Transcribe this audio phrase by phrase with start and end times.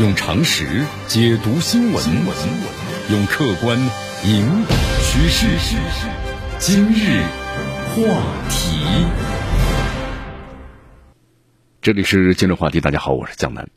[0.00, 2.04] 用常识解读新闻，
[3.10, 3.76] 用客观
[4.24, 5.76] 引导趋势。
[6.60, 7.20] 今日
[7.88, 9.04] 话题，
[11.82, 12.80] 这里是今日话题。
[12.80, 13.68] 大家好，我是江南。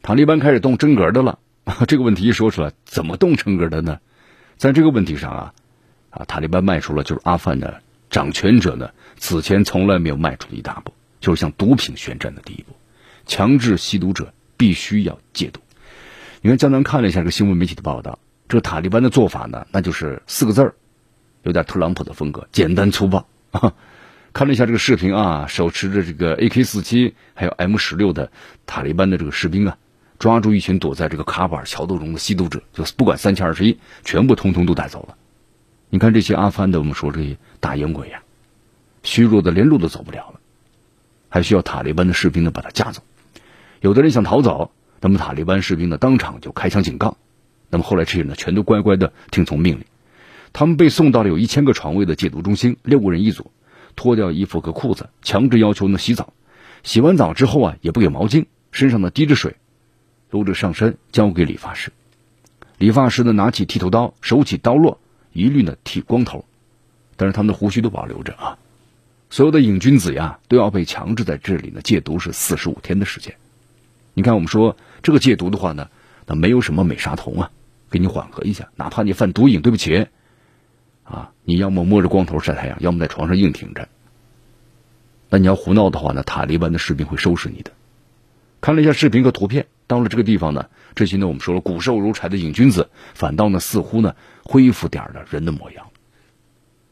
[0.00, 1.40] 塔利班开始动真格的了，
[1.88, 3.98] 这个问题一说出来，怎么动真格的呢？
[4.56, 5.54] 在这个问题上啊，
[6.10, 12.76] 啊，塔利班迈出了就是阿富汗的掌权者呢此前从来没有迈出的一大步，就是向毒品宣战的第一步，
[13.26, 15.60] 强制吸毒者必须要戒毒。
[16.46, 20.74] 你看，江南看了一下这个新闻媒体的报道，这个塔利班的做法呢，那就是四个字儿，
[21.42, 23.26] 有点特朗普的风格，简单粗暴。
[24.34, 28.30] 看了一下这个视频啊，手持着这个 AK 四七还有 M 十六的
[28.66, 29.78] 塔利班的这个士兵啊，
[30.18, 35.16] 抓住一群躲在这个卡巴尔桥洞中的吸毒者，就是不管三七二十一，全部通通都带走了。
[35.88, 38.20] 你看这些阿富汗的，我们说这些大烟鬼呀，
[39.02, 40.40] 虚弱的连路都走不了了，
[41.30, 43.02] 还需要塔利班的士兵呢把他架走。
[43.80, 44.70] 有的人想逃走。
[45.04, 47.18] 那么塔利班士兵呢，当场就开枪警告。
[47.68, 49.84] 那么后来这些人呢，全都乖乖的听从命令。
[50.54, 53.50] 他们被送到了有一千个床位的戒毒中心，六个人一组，
[53.96, 56.32] 脱掉衣服和裤子，强制要求呢洗澡。
[56.84, 59.56] 洗完澡之后啊，也不给毛巾，身上呢滴着水，
[60.30, 61.92] 撸着上身交给理发师。
[62.78, 64.98] 理发师呢拿起剃头刀，手起刀落，
[65.34, 66.46] 一律呢剃光头，
[67.16, 68.56] 但是他们的胡须都保留着啊。
[69.28, 73.34] 所有的瘾君子呀，都要被强制在这里呢戒毒，是四十五天的时间。
[74.14, 75.88] 你看，我们说这个戒毒的话呢，
[76.24, 77.50] 那没有什么美沙酮啊，
[77.90, 78.68] 给你缓和一下。
[78.76, 80.06] 哪怕你犯毒瘾，对不起，
[81.02, 83.88] 啊，你要么摸着光头晒太阳，要么在床上硬挺着。
[85.28, 87.72] 那你要胡闹的话呢，塔利班的士兵会收拾你的。
[88.60, 95.86] 看了一下视频和图片，到了这个地方呢，这些呢我们说了骨瘦如柴的瘾君子，反倒呢似乎呢恢复点了人的模样。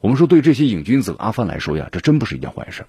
[0.00, 2.84] 我们说对这些瘾君子阿范来说呀，这真不是一件坏事。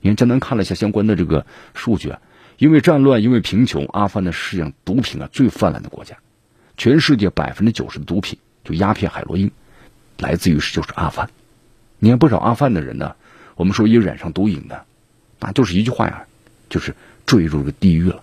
[0.00, 2.20] 你看江南看了一下相关的这个数据啊。
[2.58, 6.16] 因为战乱，因为贫穷，阿富汗呢是上毒品啊最泛滥的国家，
[6.78, 9.50] 全世界百分之九十的毒品，就鸦片、海洛因，
[10.18, 11.28] 来自于就是阿富汗。
[11.98, 13.14] 你看不少阿富汗的人呢，
[13.56, 14.86] 我们说一染上毒瘾的，
[15.38, 16.24] 那就是一句话呀，
[16.70, 16.94] 就是
[17.26, 18.22] 坠入了地狱了。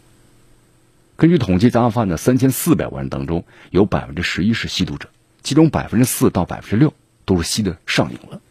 [1.16, 5.10] 根据统计，在阿富汗的三千四百万人当中，有百分之十一是吸毒者，
[5.44, 6.92] 其中百分之四到百分之六
[7.26, 8.42] 都是吸的上瘾了。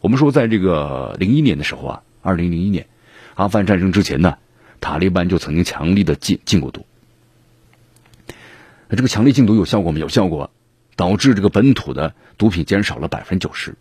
[0.00, 2.88] 我们说，在这个零一年的时候啊，二零零一年
[3.36, 4.38] 阿富汗战争之前呢。
[4.80, 6.86] 塔利班就曾经强力的禁禁过毒，
[8.88, 9.98] 那这个强力禁毒有效果吗？
[9.98, 10.50] 有效果，
[10.96, 13.74] 导致这个本土的毒品减少了百分之九十。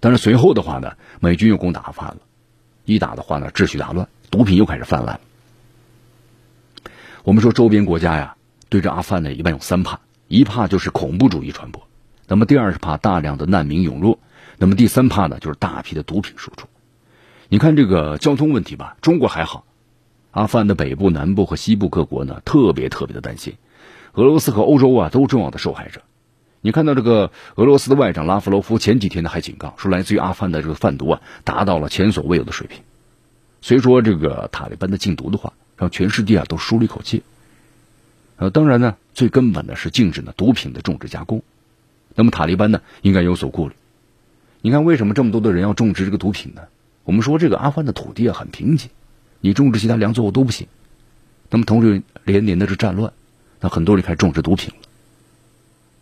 [0.00, 2.20] 但是随后的话呢，美军又攻打阿富汗了，
[2.84, 5.20] 一打的话呢，秩序大乱，毒品又开始泛滥。
[7.22, 8.36] 我们说周边国家呀，
[8.68, 11.80] 对这阿富汗呢，一般有三怕：一怕就是恐怖主义传播；
[12.26, 14.18] 那么第二是怕大量的难民涌入；
[14.58, 16.66] 那么第三怕呢，就是大批的毒品输出。
[17.48, 19.64] 你看这个交通问题吧，中国还好。
[20.32, 23.54] 阿富汗的北部、南部和西部各国呢，特别特别的担心。
[24.14, 26.02] 俄罗斯和欧洲啊，都重要的受害者。
[26.60, 32.82] 你看到这个俄罗斯的外长拉夫罗夫前几天呢，还警告说，来自于阿富汗的这个贩毒啊，达到了前所未有的水平。
[33.60, 37.22] 所以说，这个塔利班的禁毒的话，让全世界啊都舒了一口气。
[38.36, 41.42] 呃，当然呢，最根本的是禁止呢毒品的种植加工。
[42.14, 43.74] 那么塔利班呢，应该有所顾虑。
[44.62, 46.62] 你看，为什么这么多的人要种植这个毒品呢？
[47.04, 48.86] 我们说，这个阿富汗的土地啊很贫瘠。
[49.42, 50.68] 你种植其他粮作物都不行，
[51.50, 53.12] 那么同时连年的是战乱，
[53.60, 54.76] 那很多人开始种植毒品了。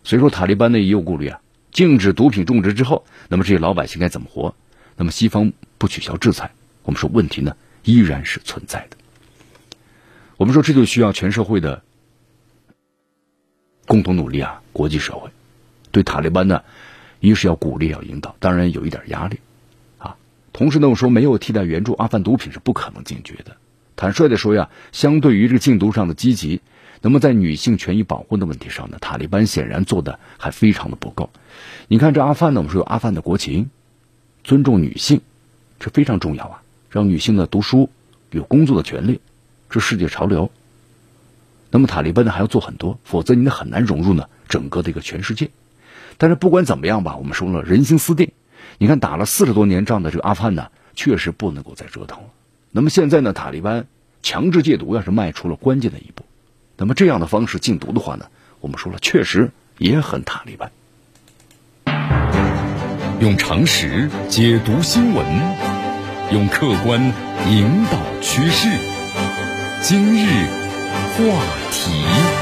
[0.03, 1.41] 所以说塔利班呢也有顾虑啊，
[1.71, 4.55] 禁止毒品种植之后，那么这些老百姓该怎么活？
[4.95, 6.51] 那么西方不取消制裁，
[6.83, 8.97] 我们说问题呢依然是存在的。
[10.37, 11.81] 我们说这就需要全社会的
[13.87, 15.29] 共同努力啊，国际社会
[15.91, 16.63] 对塔利班呢，
[17.19, 19.39] 一是要鼓励要引导，当然有一点压力。
[20.53, 23.57] 同时呢，我说没有替代援助阿富汗毒品是不可能解决的。
[23.95, 26.61] 坦率的说呀，相对于这个禁毒上的积极，
[27.01, 31.29] 那么在女性权益保护的问题上呢，塔利班显然做的还非常的不够。
[31.87, 33.69] 你看这阿富汗呢，我们说有阿富汗的国情，
[34.43, 35.21] 尊重女性，
[35.79, 37.89] 这非常重要啊，让女性呢读书
[38.31, 39.21] 有工作的权利，
[39.69, 40.51] 这世界潮流。
[41.69, 45.49] 那么塔利班呢还要做很多，否则你很难融入呢整个的一个全世界。
[46.17, 48.31] 但是不管怎么样吧，我们说了人心思定。
[48.77, 52.25] 你看，打了四十多年仗的这个阿富汗呢，确实不能够再折腾了。
[52.71, 53.85] 那么现在呢，塔利班
[54.23, 56.25] 强制戒毒，要是迈出了关键的一步，
[56.77, 58.25] 那么这样的方式禁毒的话呢，
[58.59, 60.71] 我们说了，确实也很塔利班。
[63.19, 65.25] 用常识解读新闻，
[66.31, 66.99] 用客观
[67.47, 68.67] 引导趋势。
[69.83, 70.47] 今日
[71.17, 71.23] 话
[71.71, 72.40] 题。